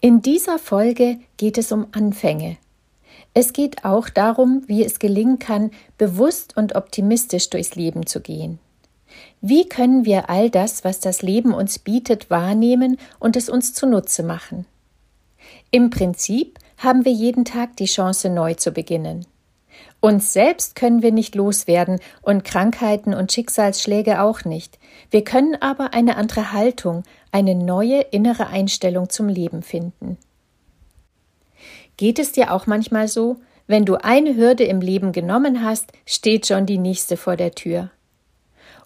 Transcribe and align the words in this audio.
In 0.00 0.20
dieser 0.20 0.58
Folge 0.58 1.18
geht 1.36 1.58
es 1.58 1.72
um 1.72 1.86
Anfänge. 1.92 2.58
Es 3.34 3.52
geht 3.52 3.84
auch 3.84 4.08
darum, 4.08 4.62
wie 4.66 4.84
es 4.84 4.98
gelingen 4.98 5.38
kann, 5.38 5.70
bewusst 5.98 6.56
und 6.56 6.74
optimistisch 6.74 7.50
durchs 7.50 7.74
Leben 7.74 8.06
zu 8.06 8.20
gehen. 8.20 8.58
Wie 9.40 9.68
können 9.68 10.04
wir 10.04 10.28
all 10.28 10.50
das, 10.50 10.84
was 10.84 11.00
das 11.00 11.22
Leben 11.22 11.54
uns 11.54 11.78
bietet, 11.78 12.30
wahrnehmen 12.30 12.98
und 13.18 13.36
es 13.36 13.48
uns 13.48 13.74
zunutze 13.74 14.22
machen? 14.22 14.66
Im 15.70 15.90
Prinzip 15.90 16.58
haben 16.78 17.04
wir 17.04 17.12
jeden 17.12 17.44
Tag 17.44 17.76
die 17.76 17.86
Chance, 17.86 18.28
neu 18.28 18.54
zu 18.54 18.72
beginnen. 18.72 19.26
Uns 20.00 20.32
selbst 20.32 20.76
können 20.76 21.02
wir 21.02 21.10
nicht 21.10 21.34
loswerden 21.34 21.98
und 22.22 22.44
Krankheiten 22.44 23.14
und 23.14 23.32
Schicksalsschläge 23.32 24.20
auch 24.20 24.44
nicht. 24.44 24.78
Wir 25.10 25.24
können 25.24 25.56
aber 25.60 25.94
eine 25.94 26.16
andere 26.16 26.52
Haltung, 26.52 27.02
eine 27.32 27.54
neue 27.54 28.00
innere 28.00 28.48
Einstellung 28.48 29.08
zum 29.08 29.28
Leben 29.28 29.62
finden. 29.62 30.18
Geht 31.96 32.18
es 32.18 32.32
dir 32.32 32.52
auch 32.52 32.66
manchmal 32.66 33.08
so, 33.08 33.38
wenn 33.66 33.84
du 33.84 33.96
eine 33.96 34.36
Hürde 34.36 34.64
im 34.64 34.80
Leben 34.80 35.12
genommen 35.12 35.64
hast, 35.64 35.92
steht 36.04 36.46
schon 36.46 36.66
die 36.66 36.78
nächste 36.78 37.16
vor 37.16 37.36
der 37.36 37.52
Tür? 37.52 37.90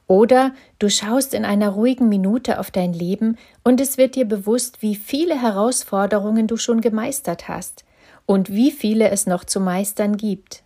Oder 0.06 0.54
du 0.78 0.88
schaust 0.88 1.34
in 1.34 1.44
einer 1.44 1.68
ruhigen 1.68 2.08
Minute 2.08 2.58
auf 2.58 2.70
dein 2.70 2.92
Leben 2.92 3.36
und 3.62 3.80
es 3.80 3.98
wird 3.98 4.16
dir 4.16 4.24
bewusst, 4.24 4.82
wie 4.82 4.96
viele 4.96 5.40
Herausforderungen 5.40 6.46
du 6.46 6.56
schon 6.56 6.80
gemeistert 6.80 7.46
hast 7.46 7.84
und 8.26 8.50
wie 8.50 8.70
viele 8.70 9.10
es 9.10 9.26
noch 9.26 9.44
zu 9.44 9.60
meistern 9.60 10.16
gibt. 10.16 10.64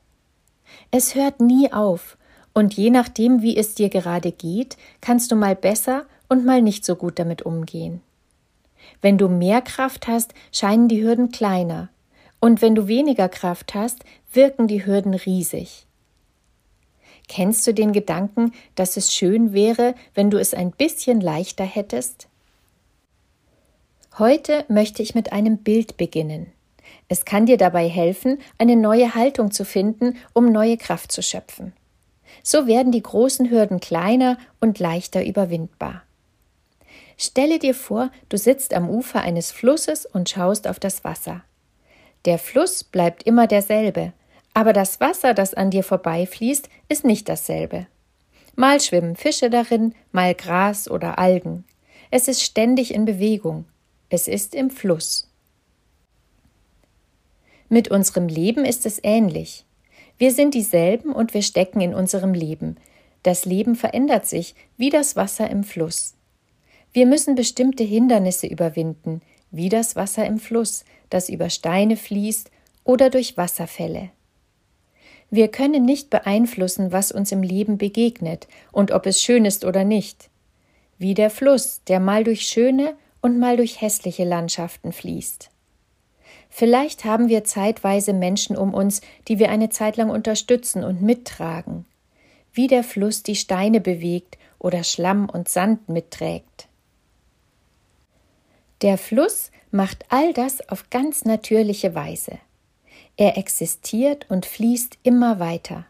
Es 0.90 1.14
hört 1.14 1.40
nie 1.40 1.72
auf, 1.72 2.16
und 2.52 2.74
je 2.74 2.90
nachdem, 2.90 3.42
wie 3.42 3.56
es 3.56 3.74
dir 3.74 3.88
gerade 3.88 4.32
geht, 4.32 4.76
kannst 5.00 5.32
du 5.32 5.36
mal 5.36 5.56
besser 5.56 6.06
und 6.28 6.44
mal 6.44 6.62
nicht 6.62 6.84
so 6.84 6.96
gut 6.96 7.18
damit 7.18 7.42
umgehen. 7.42 8.00
Wenn 9.02 9.18
du 9.18 9.28
mehr 9.28 9.60
Kraft 9.60 10.06
hast, 10.06 10.34
scheinen 10.52 10.88
die 10.88 11.02
Hürden 11.02 11.30
kleiner, 11.30 11.88
und 12.40 12.62
wenn 12.62 12.74
du 12.74 12.86
weniger 12.88 13.28
Kraft 13.28 13.74
hast, 13.74 14.04
wirken 14.32 14.68
die 14.68 14.84
Hürden 14.84 15.14
riesig. 15.14 15.86
Kennst 17.26 17.66
du 17.66 17.72
den 17.72 17.92
Gedanken, 17.92 18.52
dass 18.74 18.96
es 18.96 19.14
schön 19.14 19.52
wäre, 19.52 19.94
wenn 20.14 20.30
du 20.30 20.38
es 20.38 20.52
ein 20.52 20.70
bisschen 20.70 21.20
leichter 21.20 21.64
hättest? 21.64 22.28
Heute 24.18 24.64
möchte 24.68 25.02
ich 25.02 25.14
mit 25.14 25.32
einem 25.32 25.58
Bild 25.58 25.96
beginnen. 25.96 26.52
Es 27.14 27.24
kann 27.24 27.46
dir 27.46 27.58
dabei 27.58 27.88
helfen, 27.88 28.40
eine 28.58 28.74
neue 28.74 29.14
Haltung 29.14 29.52
zu 29.52 29.64
finden, 29.64 30.16
um 30.32 30.50
neue 30.50 30.76
Kraft 30.76 31.12
zu 31.12 31.22
schöpfen. 31.22 31.72
So 32.42 32.66
werden 32.66 32.90
die 32.90 33.04
großen 33.04 33.50
Hürden 33.50 33.78
kleiner 33.78 34.36
und 34.60 34.80
leichter 34.80 35.24
überwindbar. 35.24 36.02
Stelle 37.16 37.60
dir 37.60 37.76
vor, 37.76 38.10
du 38.30 38.36
sitzt 38.36 38.74
am 38.74 38.90
Ufer 38.90 39.20
eines 39.20 39.52
Flusses 39.52 40.06
und 40.06 40.28
schaust 40.28 40.66
auf 40.66 40.80
das 40.80 41.04
Wasser. 41.04 41.44
Der 42.24 42.36
Fluss 42.36 42.82
bleibt 42.82 43.22
immer 43.22 43.46
derselbe, 43.46 44.12
aber 44.52 44.72
das 44.72 44.98
Wasser, 44.98 45.34
das 45.34 45.54
an 45.54 45.70
dir 45.70 45.84
vorbeifließt, 45.84 46.68
ist 46.88 47.04
nicht 47.04 47.28
dasselbe. 47.28 47.86
Mal 48.56 48.80
schwimmen 48.80 49.14
Fische 49.14 49.50
darin, 49.50 49.94
mal 50.10 50.34
Gras 50.34 50.90
oder 50.90 51.20
Algen. 51.20 51.64
Es 52.10 52.26
ist 52.26 52.42
ständig 52.42 52.92
in 52.92 53.04
Bewegung. 53.04 53.66
Es 54.08 54.26
ist 54.26 54.52
im 54.52 54.68
Fluss. 54.68 55.28
Mit 57.68 57.88
unserem 57.90 58.28
Leben 58.28 58.64
ist 58.64 58.86
es 58.86 59.00
ähnlich. 59.02 59.64
Wir 60.18 60.32
sind 60.32 60.54
dieselben 60.54 61.12
und 61.12 61.34
wir 61.34 61.42
stecken 61.42 61.80
in 61.80 61.94
unserem 61.94 62.34
Leben. 62.34 62.76
Das 63.22 63.44
Leben 63.44 63.74
verändert 63.74 64.26
sich 64.26 64.54
wie 64.76 64.90
das 64.90 65.16
Wasser 65.16 65.50
im 65.50 65.64
Fluss. 65.64 66.14
Wir 66.92 67.06
müssen 67.06 67.34
bestimmte 67.34 67.82
Hindernisse 67.82 68.46
überwinden, 68.46 69.22
wie 69.50 69.68
das 69.68 69.96
Wasser 69.96 70.26
im 70.26 70.38
Fluss, 70.38 70.84
das 71.10 71.28
über 71.28 71.50
Steine 71.50 71.96
fließt 71.96 72.50
oder 72.84 73.10
durch 73.10 73.36
Wasserfälle. 73.36 74.10
Wir 75.30 75.48
können 75.48 75.84
nicht 75.84 76.10
beeinflussen, 76.10 76.92
was 76.92 77.10
uns 77.10 77.32
im 77.32 77.42
Leben 77.42 77.78
begegnet 77.78 78.46
und 78.70 78.92
ob 78.92 79.06
es 79.06 79.20
schön 79.20 79.44
ist 79.44 79.64
oder 79.64 79.82
nicht. 79.84 80.28
Wie 80.98 81.14
der 81.14 81.30
Fluss, 81.30 81.80
der 81.88 81.98
mal 81.98 82.22
durch 82.22 82.42
schöne 82.42 82.94
und 83.20 83.38
mal 83.38 83.56
durch 83.56 83.80
hässliche 83.80 84.24
Landschaften 84.24 84.92
fließt. 84.92 85.50
Vielleicht 86.56 87.04
haben 87.04 87.28
wir 87.28 87.42
zeitweise 87.42 88.12
Menschen 88.12 88.56
um 88.56 88.74
uns, 88.74 89.00
die 89.26 89.40
wir 89.40 89.50
eine 89.50 89.70
Zeit 89.70 89.96
lang 89.96 90.08
unterstützen 90.08 90.84
und 90.84 91.02
mittragen, 91.02 91.84
wie 92.52 92.68
der 92.68 92.84
Fluss 92.84 93.24
die 93.24 93.34
Steine 93.34 93.80
bewegt 93.80 94.38
oder 94.60 94.84
Schlamm 94.84 95.28
und 95.28 95.48
Sand 95.48 95.88
mitträgt. 95.88 96.68
Der 98.82 98.98
Fluss 98.98 99.50
macht 99.72 100.04
all 100.10 100.32
das 100.32 100.68
auf 100.68 100.90
ganz 100.90 101.24
natürliche 101.24 101.96
Weise. 101.96 102.38
Er 103.16 103.36
existiert 103.36 104.30
und 104.30 104.46
fließt 104.46 104.98
immer 105.02 105.40
weiter. 105.40 105.86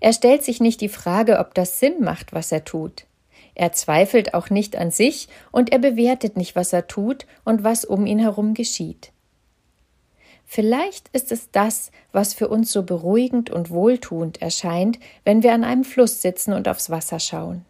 Er 0.00 0.12
stellt 0.12 0.42
sich 0.42 0.58
nicht 0.58 0.80
die 0.80 0.88
Frage, 0.88 1.38
ob 1.38 1.54
das 1.54 1.78
Sinn 1.78 2.00
macht, 2.02 2.32
was 2.32 2.50
er 2.50 2.64
tut. 2.64 3.06
Er 3.54 3.70
zweifelt 3.70 4.34
auch 4.34 4.50
nicht 4.50 4.74
an 4.74 4.90
sich 4.90 5.28
und 5.52 5.70
er 5.70 5.78
bewertet 5.78 6.36
nicht, 6.36 6.56
was 6.56 6.72
er 6.72 6.88
tut 6.88 7.24
und 7.44 7.62
was 7.62 7.84
um 7.84 8.04
ihn 8.04 8.18
herum 8.18 8.52
geschieht. 8.52 9.12
Vielleicht 10.46 11.08
ist 11.08 11.32
es 11.32 11.50
das, 11.50 11.90
was 12.12 12.32
für 12.32 12.48
uns 12.48 12.72
so 12.72 12.84
beruhigend 12.84 13.50
und 13.50 13.70
wohltuend 13.70 14.40
erscheint, 14.40 14.98
wenn 15.24 15.42
wir 15.42 15.52
an 15.52 15.64
einem 15.64 15.84
Fluss 15.84 16.22
sitzen 16.22 16.52
und 16.52 16.68
aufs 16.68 16.88
Wasser 16.88 17.18
schauen. 17.18 17.64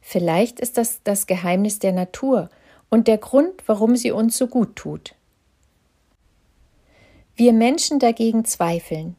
Vielleicht 0.00 0.60
ist 0.60 0.78
das 0.78 1.00
das 1.02 1.26
Geheimnis 1.26 1.80
der 1.80 1.92
Natur 1.92 2.48
und 2.90 3.08
der 3.08 3.18
Grund, 3.18 3.62
warum 3.66 3.96
sie 3.96 4.12
uns 4.12 4.38
so 4.38 4.46
gut 4.46 4.76
tut. 4.76 5.14
Wir 7.34 7.52
Menschen 7.52 7.98
dagegen 7.98 8.44
zweifeln. 8.44 9.16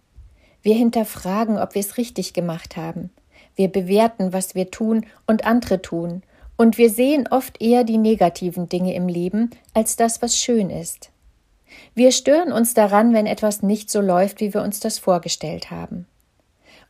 Wir 0.61 0.75
hinterfragen, 0.75 1.57
ob 1.57 1.75
wir 1.75 1.81
es 1.81 1.97
richtig 1.97 2.33
gemacht 2.33 2.77
haben. 2.77 3.09
Wir 3.55 3.67
bewerten, 3.67 4.31
was 4.31 4.55
wir 4.55 4.71
tun 4.71 5.05
und 5.27 5.45
andere 5.45 5.81
tun, 5.81 6.23
und 6.57 6.77
wir 6.77 6.89
sehen 6.89 7.27
oft 7.29 7.61
eher 7.61 7.83
die 7.83 7.97
negativen 7.97 8.69
Dinge 8.69 8.93
im 8.95 9.09
Leben 9.09 9.49
als 9.73 9.97
das, 9.97 10.21
was 10.21 10.37
schön 10.37 10.69
ist. 10.69 11.11
Wir 11.93 12.11
stören 12.11 12.51
uns 12.51 12.73
daran, 12.73 13.13
wenn 13.13 13.25
etwas 13.25 13.63
nicht 13.63 13.89
so 13.89 14.01
läuft, 14.01 14.41
wie 14.41 14.53
wir 14.53 14.61
uns 14.61 14.79
das 14.79 14.99
vorgestellt 14.99 15.71
haben. 15.71 16.07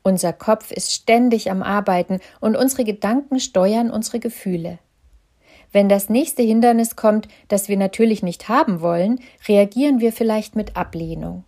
Unser 0.04 0.34
Kopf 0.34 0.72
ist 0.72 0.92
ständig 0.94 1.50
am 1.50 1.64
Arbeiten 1.64 2.20
und 2.40 2.56
unsere 2.56 2.84
Gedanken 2.84 3.40
steuern 3.40 3.90
unsere 3.90 4.20
Gefühle. 4.20 4.80
Wenn 5.72 5.90
das 5.90 6.10
nächste 6.10 6.44
Hindernis 6.44 6.96
kommt, 6.96 7.28
das 7.48 7.70
wir 7.70 7.78
natürlich 7.78 8.24
nicht 8.24 8.48
haben 8.48 8.82
wollen, 8.82 9.20
reagieren 9.48 10.00
wir 10.00 10.14
vielleicht 10.14 10.56
mit 10.56 10.78
Ablehnung. 10.78 11.44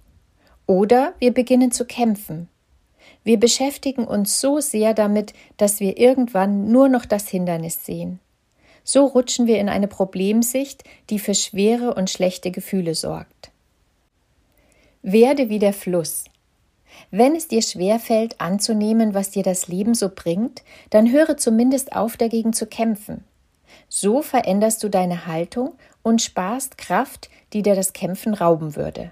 Oder 0.66 1.14
wir 1.20 1.34
beginnen 1.34 1.72
zu 1.72 1.86
kämpfen. 1.86 2.50
Wir 3.24 3.40
beschäftigen 3.40 4.06
uns 4.06 4.42
so 4.42 4.60
sehr 4.60 4.94
damit, 4.94 5.34
dass 5.58 5.80
wir 5.80 5.98
irgendwann 5.98 6.72
nur 6.72 6.90
noch 6.90 7.06
das 7.06 7.28
Hindernis 7.30 7.86
sehen. 7.86 8.20
So 8.90 9.06
rutschen 9.06 9.48
wir 9.48 9.60
in 9.60 9.68
eine 9.68 9.90
Problemsicht, 9.90 10.86
die 11.10 11.20
für 11.20 11.36
schwere 11.36 11.94
und 11.94 12.10
schlechte 12.10 12.52
Gefühle 12.52 12.96
sorgt. 12.96 13.52
Werde 15.02 15.50
wie 15.50 15.60
der 15.60 15.74
Fluss. 15.74 16.24
Wenn 17.12 17.36
es 17.36 17.50
dir 17.50 17.62
schwerfällt, 17.62 18.40
anzunehmen, 18.40 19.14
was 19.14 19.30
dir 19.30 19.44
das 19.44 19.68
Leben 19.68 19.94
so 19.94 20.08
bringt, 20.08 20.64
dann 20.90 21.12
höre 21.12 21.36
zumindest 21.36 21.92
auf, 21.92 22.16
dagegen 22.16 22.54
zu 22.54 22.66
kämpfen. 22.66 23.26
So 23.90 24.22
veränderst 24.22 24.82
du 24.82 24.90
deine 24.90 25.28
Haltung 25.28 25.74
und 26.02 26.22
sparst 26.22 26.78
Kraft, 26.78 27.30
die 27.52 27.64
dir 27.64 27.76
das 27.76 27.92
Kämpfen 27.92 28.34
rauben 28.34 28.78
würde. 28.78 29.12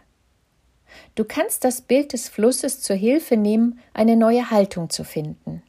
Du 1.15 1.25
kannst 1.25 1.65
das 1.65 1.81
Bild 1.81 2.13
des 2.13 2.29
Flusses 2.29 2.79
zur 2.79 2.95
Hilfe 2.95 3.35
nehmen, 3.35 3.81
eine 3.93 4.15
neue 4.15 4.51
Haltung 4.51 4.89
zu 4.89 5.03
finden. 5.03 5.63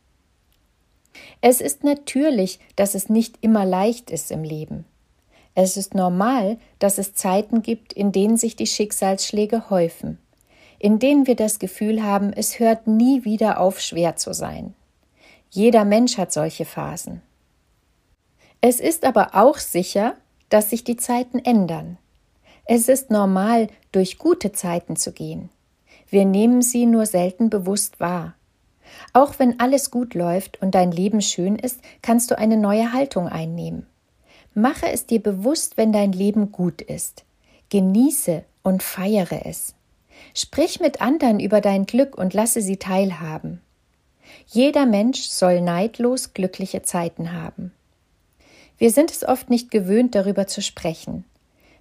Es 1.40 1.60
ist 1.60 1.84
natürlich, 1.84 2.58
dass 2.76 2.94
es 2.94 3.08
nicht 3.08 3.38
immer 3.40 3.64
leicht 3.64 4.10
ist 4.10 4.30
im 4.30 4.42
Leben. 4.42 4.84
Es 5.54 5.76
ist 5.76 5.94
normal, 5.94 6.58
dass 6.78 6.98
es 6.98 7.14
Zeiten 7.14 7.62
gibt, 7.62 7.92
in 7.92 8.12
denen 8.12 8.36
sich 8.36 8.56
die 8.56 8.66
Schicksalsschläge 8.66 9.70
häufen, 9.70 10.18
in 10.78 10.98
denen 10.98 11.26
wir 11.26 11.36
das 11.36 11.58
Gefühl 11.58 12.02
haben, 12.02 12.32
es 12.32 12.58
hört 12.58 12.86
nie 12.86 13.24
wieder 13.24 13.58
auf, 13.60 13.80
schwer 13.80 14.16
zu 14.16 14.34
sein. 14.34 14.74
Jeder 15.50 15.84
Mensch 15.84 16.18
hat 16.18 16.32
solche 16.32 16.66
Phasen. 16.66 17.22
Es 18.60 18.80
ist 18.80 19.04
aber 19.04 19.34
auch 19.34 19.58
sicher, 19.58 20.14
dass 20.48 20.70
sich 20.70 20.84
die 20.84 20.96
Zeiten 20.96 21.38
ändern. 21.38 21.98
Es 22.66 22.88
ist 22.88 23.10
normal, 23.10 23.68
durch 23.92 24.18
gute 24.18 24.52
Zeiten 24.52 24.96
zu 24.96 25.12
gehen. 25.12 25.50
Wir 26.08 26.24
nehmen 26.24 26.62
sie 26.62 26.84
nur 26.84 27.06
selten 27.06 27.48
bewusst 27.48 28.00
wahr. 28.00 28.34
Auch 29.12 29.38
wenn 29.38 29.60
alles 29.60 29.90
gut 29.90 30.14
läuft 30.14 30.60
und 30.62 30.74
dein 30.74 30.92
Leben 30.92 31.20
schön 31.20 31.56
ist, 31.56 31.80
kannst 32.02 32.30
du 32.30 32.38
eine 32.38 32.56
neue 32.56 32.92
Haltung 32.92 33.28
einnehmen. 33.28 33.86
Mache 34.54 34.88
es 34.90 35.06
dir 35.06 35.22
bewusst, 35.22 35.76
wenn 35.76 35.92
dein 35.92 36.12
Leben 36.12 36.52
gut 36.52 36.80
ist. 36.80 37.24
Genieße 37.68 38.44
und 38.62 38.82
feiere 38.82 39.44
es. 39.44 39.74
Sprich 40.34 40.80
mit 40.80 41.00
anderen 41.00 41.40
über 41.40 41.60
dein 41.60 41.86
Glück 41.86 42.16
und 42.16 42.34
lasse 42.34 42.62
sie 42.62 42.76
teilhaben. 42.76 43.60
Jeder 44.46 44.86
Mensch 44.86 45.22
soll 45.22 45.60
neidlos 45.60 46.34
glückliche 46.34 46.82
Zeiten 46.82 47.32
haben. 47.32 47.72
Wir 48.78 48.90
sind 48.90 49.10
es 49.10 49.26
oft 49.26 49.50
nicht 49.50 49.70
gewöhnt, 49.70 50.14
darüber 50.14 50.46
zu 50.46 50.62
sprechen. 50.62 51.24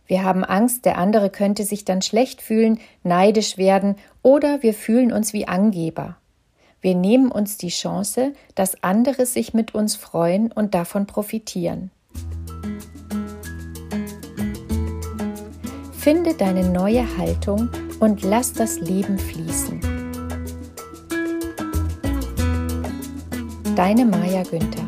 Wir 0.07 0.23
haben 0.23 0.43
Angst, 0.43 0.85
der 0.85 0.97
andere 0.97 1.29
könnte 1.29 1.63
sich 1.63 1.83
dann 1.83 2.01
schlecht 2.01 2.41
fühlen, 2.41 2.79
neidisch 3.03 3.57
werden 3.57 3.95
oder 4.21 4.61
wir 4.61 4.73
fühlen 4.73 5.11
uns 5.11 5.33
wie 5.33 5.47
Angeber. 5.47 6.17
Wir 6.85 6.93
nehmen 6.93 7.31
uns 7.31 7.57
die 7.57 7.69
Chance, 7.69 8.33
dass 8.53 8.83
andere 8.83 9.25
sich 9.25 9.55
mit 9.55 9.73
uns 9.73 9.95
freuen 9.95 10.51
und 10.51 10.75
davon 10.75 11.07
profitieren. 11.07 11.89
Finde 15.97 16.35
deine 16.35 16.69
neue 16.69 17.17
Haltung 17.17 17.69
und 17.99 18.21
lass 18.21 18.53
das 18.53 18.79
Leben 18.81 19.17
fließen. 19.17 19.81
Deine 23.75 24.05
Maja 24.05 24.43
Günther 24.43 24.84